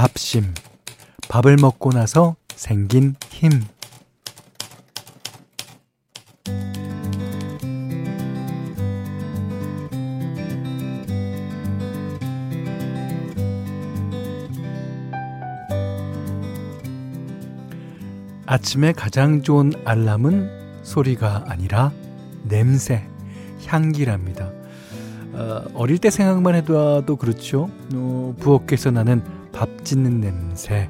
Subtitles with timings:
[0.00, 0.54] 밥심.
[1.28, 3.50] 밥을 먹고 나서 생긴 힘.
[18.46, 21.92] 아침에 가장 좋은 알람은 소리가 아니라
[22.44, 23.06] 냄새,
[23.66, 24.50] 향기랍니다.
[25.34, 27.68] 어, 릴때 생각만 해도 그렇죠.
[27.92, 30.88] 어, 부엌에서 나는 밥 짓는 냄새.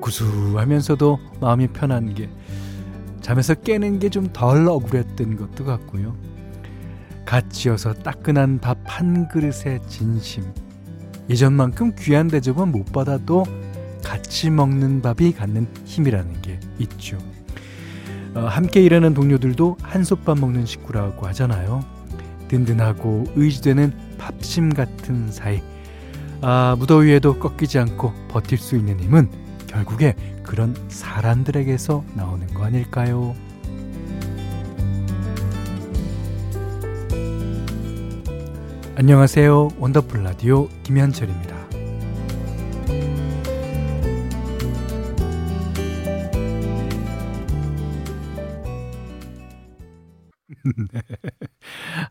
[0.00, 2.28] 구수하면서도 마음이 편한 게
[3.20, 6.14] 잠에서 깨는 게 좀 덜 억울했던 것도 같고요.
[7.24, 10.44] 갓 지어서 따끈한 밥 한 그릇의 진심.
[11.30, 13.44] 예전만큼 귀한 대접은 못 받아도
[14.04, 17.16] 같이 먹는 밥이 갖는 힘이라는 게 있죠.
[18.34, 21.82] 어, 함께 일하는 동료들도 한솥밥 먹는 식구라고 하잖아요.
[22.48, 25.62] 든든하고 의지되는 밥심 같은 사이.
[26.46, 29.30] 아, 무더위에도 꺾이지 않고 버틸 수 있는 힘은
[29.66, 33.34] 결국에 그런 사람들에게서 나오는 거 아닐까요?
[38.96, 39.70] 안녕하세요.
[39.78, 41.54] 원더풀 라디오 김현철입니다.
[50.92, 51.00] 네.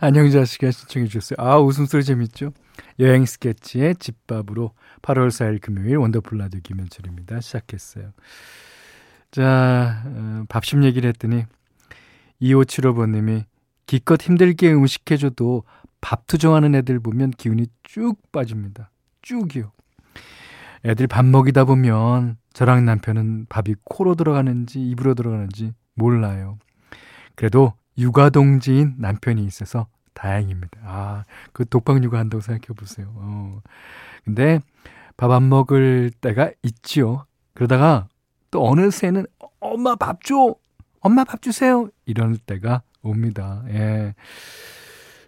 [0.06, 1.38] 안녕자 씨가 신청해 주셨어요.
[1.40, 2.52] 아, 웃음소리 재밌죠?
[3.00, 7.40] 여행 스케치의 집밥으로 8월 4일 금요일 원더풀 라디오 김현철입니다.
[7.40, 8.12] 시작했어요.
[9.32, 11.46] 자, 어, 밥심 얘기를 했더니
[12.42, 13.46] 2575번님이
[13.86, 15.64] 기껏 힘들게 음식해줘도
[16.02, 18.92] 밥 투정하는 애들 보면 기운이 쭉 빠집니다.
[19.22, 19.72] 쭉이요.
[20.84, 26.60] 애들 밥 먹이다 보면 저랑 남편은 밥이 코로 들어가는지 입으로 들어가는지 몰라요.
[27.36, 30.80] 그래도 육아 동지인 남편이 있어서 다행입니다.
[30.84, 33.12] 아, 그 독박 육아 한다고 생각해 보세요.
[33.16, 33.62] 어.
[34.24, 34.60] 근데
[35.18, 37.26] 밥 안 먹을 때가 있지요.
[37.54, 38.08] 그러다가
[38.52, 39.26] 또 어느새는
[39.60, 40.56] 엄마 밥 줘!
[41.02, 41.90] 엄마 밥 주세요!
[42.06, 43.64] 이럴 때가 옵니다.
[43.70, 44.16] 예.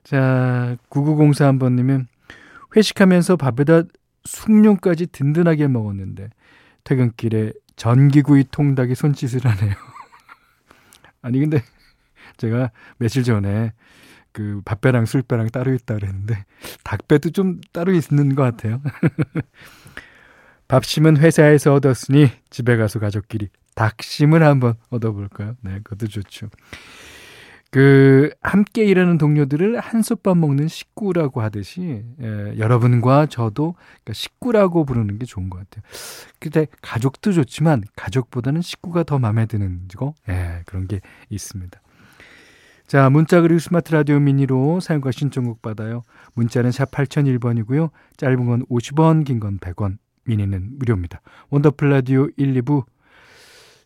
[0.04, 2.06] 자, 9904번님은
[2.76, 3.84] 회식하면서 밥에다
[4.26, 6.30] 숭늉까지 든든하게 먹었는데
[6.84, 9.74] 퇴근길에 전기구이 통닭이 손짓을 하네요.
[11.22, 11.62] 아니 근데
[12.38, 13.74] 제가 며칠 전에
[14.32, 16.46] 그 밥배랑 술배랑 따로 있다 그랬는데
[16.84, 18.82] 닭배도 좀 따로 있는 것 같아요.
[20.68, 25.56] 밥심은 회사에서 얻었으니 집에 가서 가족끼리 닭심을 한번 얻어볼까요?
[25.62, 26.50] 네, 그것도 좋죠.
[27.72, 35.26] 그 함께 일하는 동료들을 한솥밥 먹는 식구라고 하듯이 예, 여러분과 저도 그러니까 식구라고 부르는 게
[35.26, 35.84] 좋은 것 같아요.
[36.40, 41.82] 근데 가족도 좋지만 가족보다는 식구가 더 마음에 드는 거 예, 그런 게 있습니다.
[42.88, 46.04] 자, 문자 그리고 스마트 라디오 미니로 사연과 신청곡 받아요.
[46.36, 47.90] 문자는 샵 8001번이고요.
[48.18, 51.22] 짧은 건 50원, 긴 건 100원, 미니는 무료입니다.
[51.50, 52.86] 원더풀 라디오 1, 2부.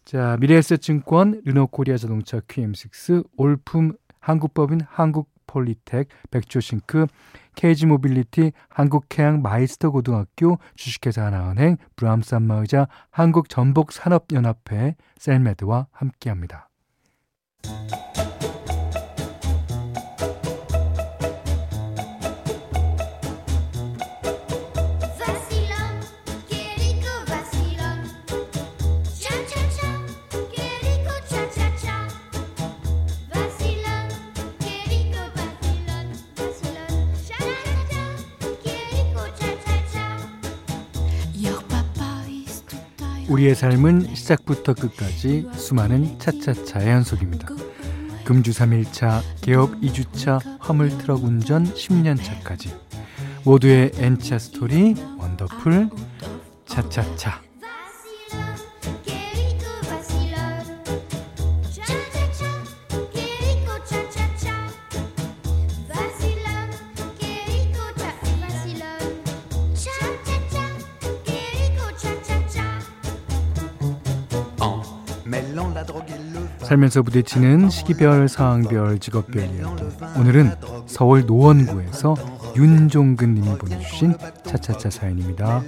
[0.04, 7.08] 자, 미래에셋증권, 르노코리아 자동차 QM6, 올품, 한국법인 한국폴리텍, 백조싱크,
[7.56, 16.70] KG 모빌리티, 한국해양 마이스터 고등학교, 주식회사 하나은행, 브람스 안마의자, 한국전복산업연합회, 셀메드와 함께합니다.
[43.30, 47.48] 우리의 삶은 시작부터 끝까지 수많은 차차차의 연속입니다.
[48.26, 52.76] 금주 3일차, 개업 2주차, 화물 트럭 운전 10년차까지
[53.46, 55.90] 모두의 N차 스토리 원더풀
[56.66, 57.49] 차차차
[76.70, 79.84] 살면서 부딪히는 시기별, 상황별, 직업별 이야기.
[80.20, 80.52] 오늘은
[80.86, 82.16] 서울 노원구에서
[82.56, 85.64] 윤종근 님이 보내주신 차차차 사연입니다.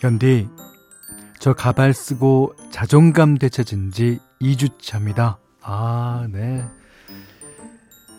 [0.00, 0.48] 현디,
[1.38, 5.38] 저 가발 쓰고 자존감 되찾은 지 2주차입니다.
[5.62, 6.64] 아, 네.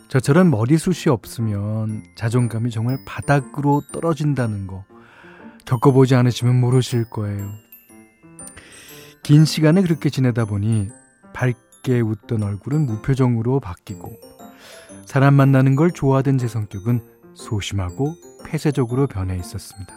[0.08, 4.86] 저처럼 머리숱이 없으면 자존감이 정말 바닥으로 떨어진다는 거
[5.66, 7.52] 겪어보지 않으시면 모르실 거예요.
[9.24, 10.90] 긴 시간을 그렇게 지내다 보니
[11.34, 14.14] 밝게 웃던 얼굴은 무표정으로 바뀌고
[15.06, 17.02] 사람 만나는 걸 좋아하던 제 성격은
[17.34, 18.16] 소심하고
[18.46, 19.94] 폐쇄적으로 변해 있었습니다.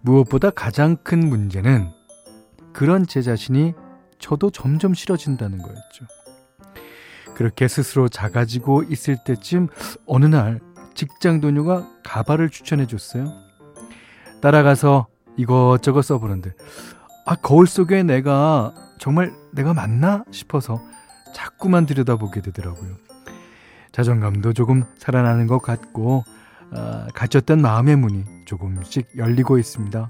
[0.00, 1.88] 무엇보다 가장 큰 문제는
[2.72, 3.74] 그런 제 자신이
[4.22, 6.06] 저도 점점 싫어진다는 거였죠.
[7.34, 9.68] 그렇게 스스로 작아지고 있을 때쯤
[10.06, 10.60] 어느 날
[10.94, 13.32] 직장 동료가 가발을 추천해 줬어요.
[14.40, 16.52] 따라가서 이것저것 써보는데
[17.26, 20.80] 아 거울 속에 내가 정말 내가 맞나 싶어서
[21.34, 22.96] 자꾸만 들여다보게 되더라고요.
[23.90, 26.24] 자존감도 조금 살아나는 것 같고
[26.70, 30.08] 아, 갇혔던 마음의 문이 조금씩 열리고 있습니다.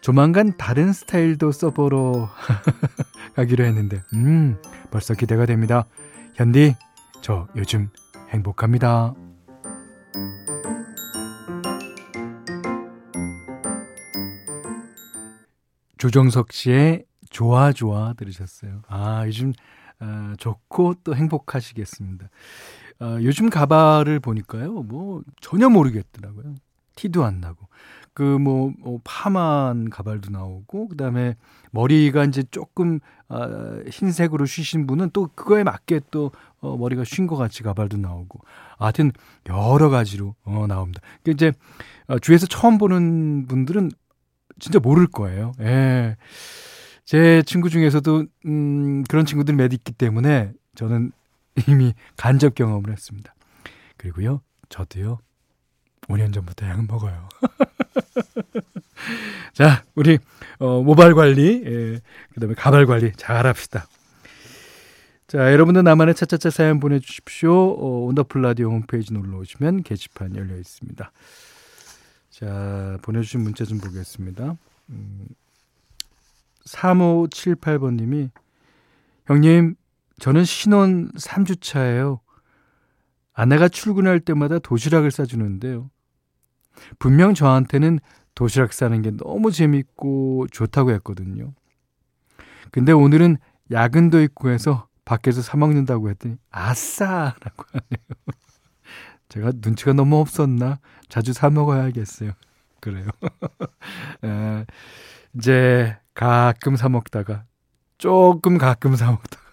[0.00, 2.30] 조만간 다른 스타일도 써보러
[3.36, 4.56] 가기로 했는데, 음,
[4.90, 5.86] 벌써 기대가 됩니다.
[6.34, 6.74] 현디,
[7.20, 7.90] 저 요즘
[8.30, 9.14] 행복합니다.
[15.98, 18.82] 조정석 씨의 좋아 좋아 들으셨어요.
[18.88, 19.52] 아, 요즘
[20.00, 22.30] 어, 좋고 또 행복하시겠습니다.
[23.00, 26.54] 어, 요즘 가발을 보니까요, 뭐 전혀 모르겠더라고요.
[26.96, 27.68] 티도 안 나고.
[28.20, 31.36] 그뭐 뭐 파만 가발도 나오고 그다음에
[31.70, 33.00] 머리가 이제 조금
[33.30, 36.30] 어, 흰색으로 쉬신 분은 또 그거에 맞게 또
[36.60, 38.40] 어, 머리가 쉰 것 같이 가발도 나오고
[38.78, 39.12] 하여튼
[39.48, 41.00] 여러 가지로 어, 나옵니다.
[41.22, 41.52] 그 이제
[42.08, 43.90] 어, 주위에서 처음 보는 분들은
[44.58, 45.52] 진짜 모를 거예요.
[45.60, 46.16] 예.
[47.06, 51.12] 제 친구 중에서도 음, 그런 친구들이 몇 있기 때문에 저는
[51.68, 53.34] 이미 간접 경험을 했습니다.
[53.96, 55.20] 그리고요, 저도요,
[56.02, 57.28] 5년 전부터 약은 먹어요.
[59.54, 60.18] 자, 우리
[60.58, 62.00] 어, 모발 관리, 예,
[62.34, 63.86] 그다음에 가발 관리 잘 합시다.
[65.26, 67.52] 자, 여러분들 나만의 차차차 사연 보내주십시오.
[67.52, 71.12] 어, 온더풀 라디오 홈페이지 놀러 오시면 게시판 열려 있습니다.
[72.30, 74.56] 자, 보내주신 문자 좀 보겠습니다.
[74.90, 75.26] 음,
[76.66, 78.30] 3578번님이
[79.26, 79.76] 형님,
[80.18, 82.18] 저는 신혼 3주차예요.
[83.32, 85.90] 아내가 출근할 때마다 도시락을 싸주는데요.
[86.98, 87.98] 분명 저한테는
[88.34, 91.52] 도시락 싸는 게 너무 재밌고 좋다고 했거든요.
[92.72, 93.36] 근데 오늘은
[93.70, 98.06] 야근도 있고 해서 밖에서 사 먹는다고 했더니 아싸라고 하네요.
[99.28, 100.78] 제가 눈치가 너무 없었나?
[101.08, 102.32] 자주 사 먹어야겠어요.
[102.80, 103.08] 그래요.
[104.24, 104.64] 에,
[105.36, 107.44] 이제 가끔 사 먹다가
[107.98, 109.46] 조금 가끔 사 먹다가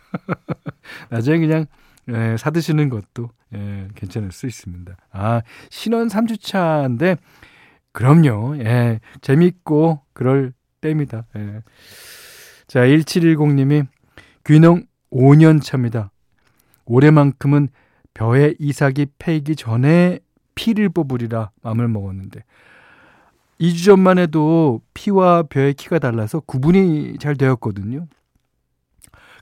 [1.10, 1.66] 나중에 그냥
[2.10, 4.96] 예, 사드시는 것도 예, 괜찮을 수 있습니다.
[5.12, 7.18] 아, 신혼 3주차인데,
[7.92, 8.58] 그럼요.
[8.60, 11.26] 예, 재밌고, 그럴 때입니다.
[11.36, 11.62] 예.
[12.68, 13.88] 자, 1710님이
[14.46, 16.12] 귀농 5년 차입니다.
[16.86, 17.70] 올해만큼은
[18.14, 20.20] 벼에 이삭이 패이기 전에
[20.56, 22.44] 피를 뽑으리라 마음을 먹었는데,
[23.60, 28.08] 2주 전만 해도 피와 벼의 키가 달라서 구분이 잘 되었거든요.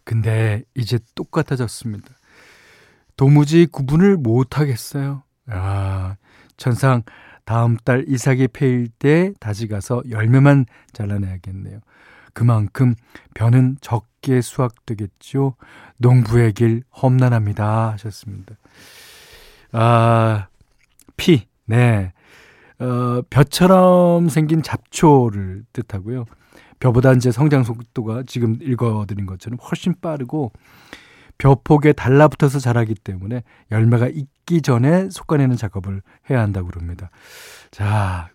[0.03, 2.13] 근데 이제 똑같아졌습니다.
[3.15, 5.23] 도무지 구분을 못 하겠어요.
[5.47, 6.15] 아,
[6.57, 7.03] 천상
[7.45, 11.79] 다음 달 이삭이 패일 때 다시 가서 열매만 잘라내야겠네요.
[12.33, 12.95] 그만큼
[13.33, 15.55] 벼는 적게 수확되겠죠.
[15.99, 17.91] 농부의 길 험난합니다.
[17.93, 18.55] 하셨습니다.
[19.71, 20.47] 아,
[21.15, 22.11] 피, 네.
[22.79, 26.25] 어, 벼처럼 생긴 잡초를 뜻하고요.
[26.79, 30.51] 벼보다 이제 성장 속도가 지금 읽어드린 것처럼 훨씬 빠르고
[31.37, 37.09] 벼폭에 달라붙어서 자라기 때문에 열매가 익기 전에 솎아내는 작업을 해야 한다고 그럽니다.
[37.71, 38.29] 자,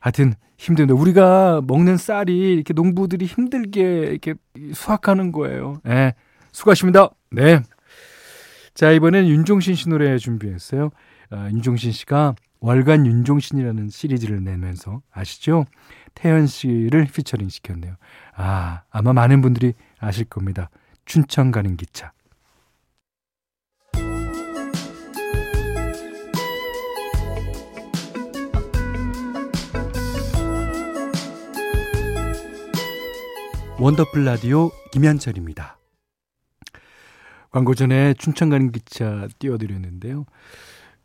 [0.00, 4.34] 하여튼 힘든데 우리가 먹는 쌀이 이렇게 농부들이 힘들게 이렇게
[4.72, 5.80] 수확하는 거예요.
[5.84, 6.14] 네,
[6.52, 7.10] 수고하십니다.
[7.30, 7.60] 네.
[8.74, 10.90] 자, 이번엔 윤종신 씨 노래 준비했어요.
[11.30, 15.64] 아, 윤종신 씨가 월간 윤종신이라는 시리즈를 내면서 아시죠?
[16.14, 17.94] 태연 씨를 피처링 시켰네요.
[18.36, 20.70] 아, 아마 많은 분들이 아실 겁니다.
[21.04, 22.12] 춘천 가는 기차.
[33.80, 35.78] 원더풀 라디오 김현철입니다.
[37.50, 40.26] 광고 전에 춘천 가는 기차 띄워드렸는데요.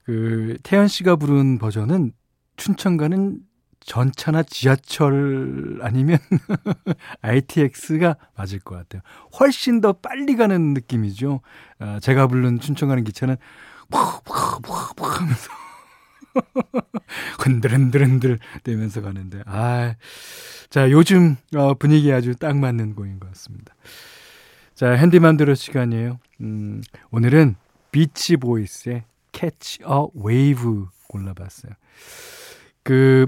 [0.06, 2.14] 그 태연 씨가 부른 버전은
[2.58, 3.38] 춘천 가는
[3.80, 6.18] 전차나 지하철 아니면
[7.22, 9.04] ITX가 맞을 것 같아요.
[9.40, 11.42] 훨씬 더 빨리 가는 느낌이죠.
[11.78, 13.36] 아, 제가 부른 춘천 가는 기차는
[13.92, 15.63] 푹푹푹푹 하면서
[17.40, 19.96] 흔들흔들흔들 되면서 가는데 아
[20.74, 23.76] 자, 요즘 어, 분위기 아주 딱 맞는 곡인 것 같습니다.
[24.74, 26.20] 자, 핸디만 들을 시간이에요.
[26.42, 27.58] 음, 오늘은
[27.92, 31.74] 비치 보이스의 Catch a Wave 골라봤어요.
[32.82, 33.28] 그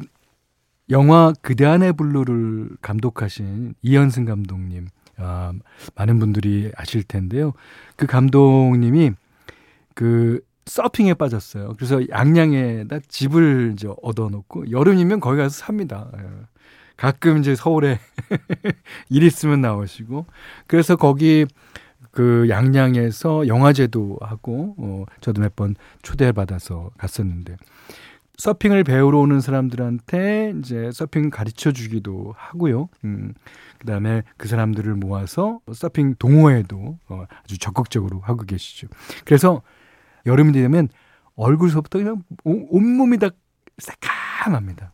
[0.90, 5.54] 영화 그대 안의 블루를 감독하신 이현승 감독님, 아,
[5.94, 7.54] 많은 분들이 아실 텐데요.
[7.96, 9.12] 그 감독님이
[9.94, 11.74] 그 서핑에 빠졌어요.
[11.78, 16.10] 그래서 양양에다 집을 이제 얻어놓고 여름이면 거기 가서 삽니다.
[16.18, 16.24] 예.
[16.98, 18.00] 가끔 이제 서울에
[19.10, 20.26] 일 있으면 나오시고
[20.66, 21.46] 그래서 거기
[22.12, 27.58] 그 양양에서 영화제도 하고 어 저도 몇 번 초대받아서 갔었는데
[28.38, 32.90] 서핑을 배우러 오는 사람들한테 이제 서핑 가르쳐 주기도 하고요.
[33.06, 33.34] 음,
[33.78, 38.88] 그 다음에 그 사람들을 모아서 서핑 동호회도 어, 아주 적극적으로 하고 계시죠.
[39.26, 39.62] 그래서
[40.26, 40.90] 여름이 되면
[41.36, 43.30] 얼굴서부터 그냥 온몸이 다
[43.78, 44.92] 새카맣니다.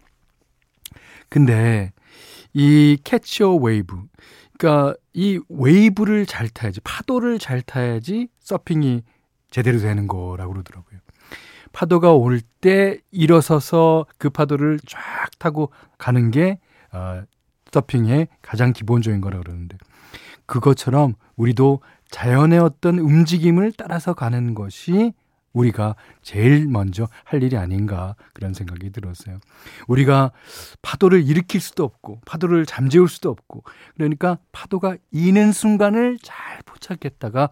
[1.30, 1.94] 근데
[2.54, 3.96] 이 Catch a Wave,
[4.58, 9.04] 그러니까 이 웨이브를 잘 타야지, 파도를 잘 타야지 서핑이
[9.50, 11.00] 제대로 되는 거라고 그러더라고요.
[11.72, 15.02] 파도가 올 때 일어서서 그 파도를 쫙
[15.40, 16.60] 타고 가는 게
[16.94, 17.24] 어,
[17.72, 19.78] 서핑의 가장 기본적인 거라 고 그러는데
[20.46, 25.14] 그것처럼 우리도 자연의 어떤 움직임을 따라서 가는 것이
[25.53, 29.39] 우리가 제일 먼저 할 일이 아닌가 그런 생각이 들었어요.
[29.88, 30.31] 우리가
[30.81, 33.63] 파도를 일으킬 수도 없고 파도를 잠재울 수도 없고
[33.96, 37.50] 그러니까 파도가 이는 순간을 잘 포착했다가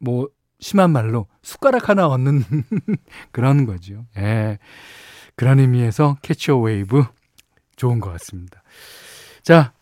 [0.00, 0.28] 뭐
[0.60, 2.42] 심한 말로 숟가락 하나 얹는
[3.32, 4.06] 그런 거죠.
[4.16, 4.58] 예.
[5.36, 7.04] 그런 의미에서 Catch a Wave
[7.76, 8.62] 좋은 것 같습니다.
[9.42, 9.72] 자,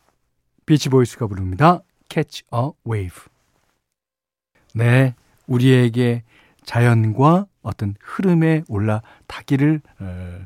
[0.67, 1.83] 비치보이스가 부릅니다.
[2.09, 3.23] Catch a Wave.
[4.75, 5.15] 네,
[5.47, 6.25] 우리에게
[6.65, 10.45] 자연과 어떤 흐름에 올라타기를 어,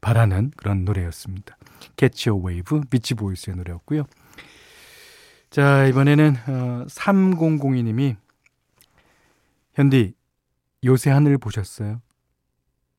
[0.00, 1.56] 바라는 그런 노래였습니다.
[1.96, 4.04] Catch a Wave, 비치 보이스의 노래였고요.
[5.50, 8.16] 자, 이번에는 어, 3002님이
[9.74, 10.14] 현디,
[10.84, 12.00] 요새 하늘 보셨어요?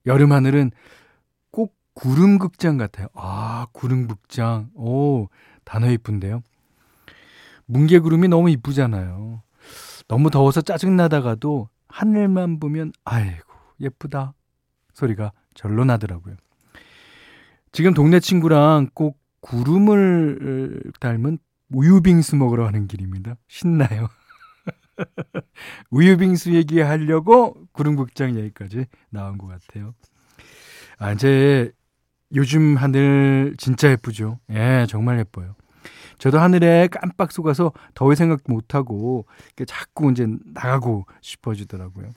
[0.06, 0.72] 여름 하늘은
[1.52, 3.08] 꼭 구름 극장 같아요.
[3.14, 4.70] 아, 구름 극장.
[4.76, 5.28] 오,
[5.64, 6.42] 단어 이쁜데요.
[7.66, 9.42] 뭉게구름이 너무 이쁘잖아요.
[10.08, 14.34] 너무 더워서 짜증나다가도 하늘만 보면 아이고 예쁘다
[14.94, 16.36] 소리가 절로 나더라고요.
[17.72, 21.38] 지금 동네 친구랑 꼭 구름을 닮은
[21.70, 23.36] 우유빙수 먹으러 가는 길입니다.
[23.48, 24.10] 신나요.
[25.92, 29.94] 우유빙수 얘기하려고 구름극장 얘기까지 나온 것 같아요.
[30.98, 31.72] 아, 이제
[32.34, 34.40] 요즘 하늘 진짜 예쁘죠.
[34.50, 35.56] 예, 정말 예뻐요.
[36.24, 39.26] 저도 하늘에 깜빡 속아서 더위 생각 못하고
[39.68, 42.12] 자꾸 이제 나가고 싶어지더라고요.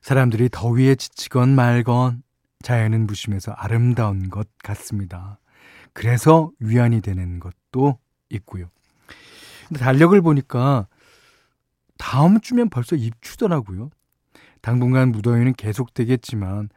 [0.00, 2.24] 사람들이 더위에 지치건 말건
[2.64, 5.38] 자연은 무심해서 아름다운 것 같습니다.
[5.92, 8.00] 그래서 위안이 되는 것도
[8.30, 8.68] 있고요.
[9.68, 10.88] 근데 달력을 보니까
[11.98, 13.90] 다음 주면 벌써 입추더라고요.
[14.60, 16.68] 당분간 무더위는 계속되겠지만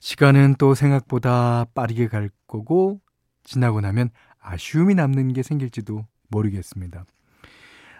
[0.00, 3.00] 시간은 또 생각보다 빠르게 갈 거고
[3.44, 7.04] 지나고 나면 아쉬움이 남는 게 생길지도 모르겠습니다.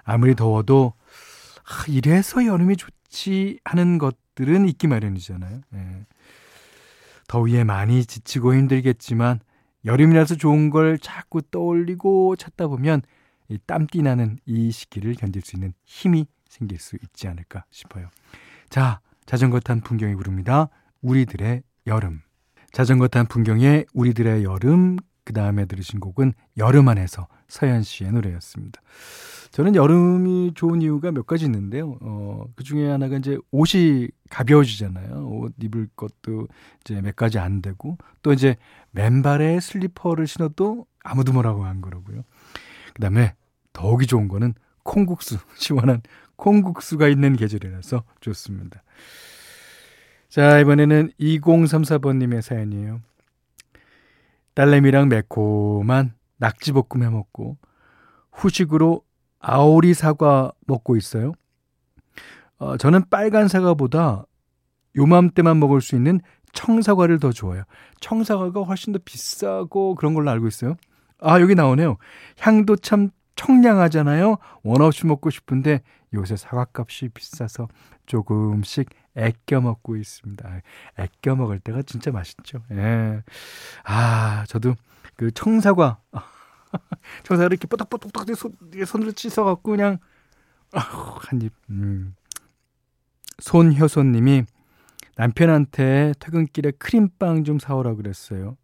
[0.05, 0.95] 아무리 더워도
[1.65, 5.61] 아, 이래서 여름이 좋지 하는 것들은 있기 마련이잖아요.
[5.75, 6.07] 예.
[7.29, 9.41] 더위에 많이 지치고 힘들겠지만
[9.85, 13.03] 여름이라서 좋은 걸 자꾸 떠올리고 찾다 보면
[13.49, 18.09] 이 땀띠 나는 이 시기를 견딜 수 있는 힘이 생길 수 있지 않을까 싶어요.
[18.69, 20.69] 자, 자전거 탄 풍경이 부릅니다.
[21.03, 22.23] 우리들의 여름.
[22.73, 24.97] 자전거 탄 풍경의 우리들의 여름
[25.31, 28.83] 그 다음에 들으신 곡은 여름 안에서 서현 씨의 노래였습니다.
[29.53, 31.99] 저는 여름이 좋은 이유가 몇 가지 있는데요.
[32.01, 35.29] 어, 그 중에 하나가 이제 옷이 가벼워지잖아요.
[35.29, 36.49] 옷 입을 것도
[36.81, 38.57] 이제 몇 가지 안 되고 또 이제
[38.91, 42.25] 맨발에 슬리퍼를 신어도 아무도 뭐라고 안 그러고요.
[42.93, 43.35] 그 다음에
[43.73, 46.03] 더욱이 좋은 거는 콩국수, 시원한
[46.35, 48.83] 콩국수가 있는 계절이라서 좋습니다.
[50.29, 53.01] 자, 이번에는 2034번님의 사연이에요.
[54.55, 57.59] 딸내미랑 매콤한 낙지볶음 해 먹고
[58.33, 59.03] 후식으로
[59.39, 61.33] 아오리 사과 먹고 있어요.
[62.59, 64.27] 어, 저는 빨간 사과보다
[64.97, 66.21] 요맘때만 먹을 수 있는
[66.53, 67.65] 청사과를 더 좋아해요.
[68.01, 70.77] 청사과가 훨씬 더 비싸고 그런 걸로 알고 있어요.
[71.21, 71.97] 아, 여기 나오네요.
[72.39, 74.37] 향도 참 청량하잖아요.
[74.63, 75.83] 원 없이 먹고 싶은데
[76.15, 77.69] 요새 사과값이 비싸서
[78.07, 80.61] 조금씩 애껴 먹고 있습니다.
[80.99, 82.63] 애껴 먹을 때가 진짜 맛있죠.
[82.73, 83.23] 예.
[83.85, 84.75] 아, 저도
[85.17, 86.01] 그 청사과
[87.25, 89.99] 청사과 이렇게 뽀딱뽀딱뽀딱 손, 손으로 씻어갖고 그냥
[90.73, 91.53] 한 입.
[91.71, 92.15] 음.
[93.39, 94.45] 손효손님이
[95.17, 98.57] 남편한테 퇴근길에 크림빵 좀 사오라 그랬어요.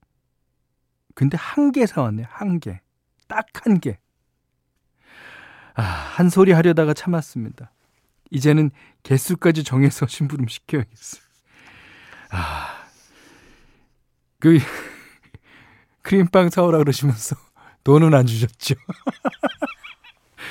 [1.15, 2.81] 근데 한 개 사왔네, 한 개.
[3.29, 3.99] 딱 한 개.
[5.77, 7.71] 아, 한 소리 하려다가 참았습니다.
[8.31, 8.71] 이제는
[9.03, 11.19] 개수까지 정해서 심부름 시켜야겠어.
[12.31, 12.87] 아,
[14.41, 14.59] 그,
[16.03, 17.37] 크림빵 사오라 그러시면서
[17.85, 18.75] 돈은 안 주셨죠.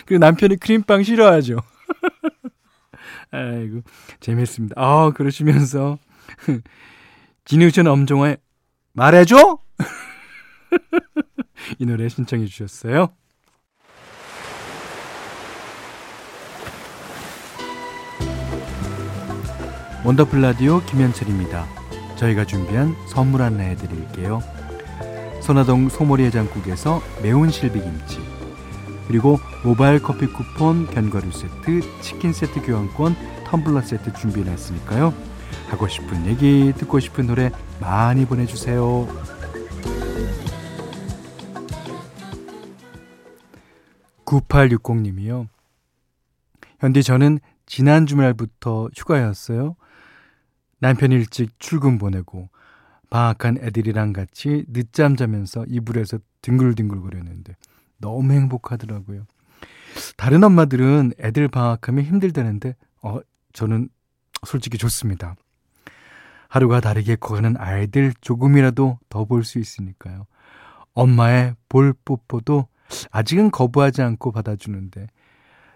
[0.05, 1.57] 그리고 남편이 크림빵 싫어하죠.
[3.31, 3.81] 아이고,
[4.19, 4.75] 재밌습니다.
[4.77, 5.97] 아, 그러시면서,
[7.45, 8.37] 진우션 엄정화의
[8.93, 9.57] 말해줘?
[11.79, 13.15] 이 노래 신청해 주셨어요.
[20.05, 21.65] 원더풀 라디오 김현철입니다.
[22.15, 24.39] 저희가 준비한 선물 안내해 드릴게요.
[25.41, 28.19] 선화동 소머리 해장국에서 매운 실비김치
[29.07, 35.11] 그리고 모바일 커피 쿠폰, 견과류 세트, 치킨 세트 교환권, 텀블러 세트 준비해놨으니까요.
[35.69, 39.07] 하고 싶은 얘기, 듣고 싶은 노래 많이 보내주세요.
[44.23, 45.47] 9860님이요.
[46.79, 49.75] 현디 저는 지난 주말부터 휴가였어요.
[50.79, 52.49] 남편 일찍 출근 보내고
[53.09, 57.55] 방학한 애들이랑 같이 늦잠 자면서 이불에서 뒹굴뒹굴 거렸는데
[57.97, 59.25] 너무 행복하더라고요.
[60.17, 63.19] 다른 엄마들은 애들 방학하면 힘들다는데 어
[63.53, 63.89] 저는
[64.45, 65.35] 솔직히 좋습니다.
[66.49, 70.25] 하루가 다르게 커가는 아이들 조금이라도 더 볼 수 있으니까요.
[70.93, 72.67] 엄마의 볼 뽀뽀도
[73.11, 75.07] 아직은 거부하지 않고 받아주는데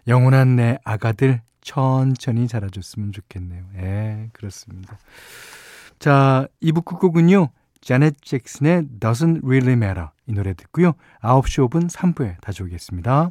[0.08, 3.64] 영원한 내 아가들 천천히 자라줬으면 좋겠네요.
[3.76, 4.98] 예, 그렇습니다.
[6.00, 7.50] 자, 2부 끝곡은요.
[7.80, 10.94] 자넷 잭슨의 Doesn't Really Matter 이 노래 듣고요.
[11.22, 13.30] 9시 5분 3부에 다시 오겠습니다.